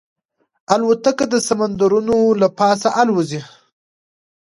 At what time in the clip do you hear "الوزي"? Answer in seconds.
3.01-3.41